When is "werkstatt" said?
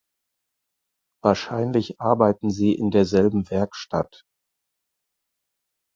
3.51-4.23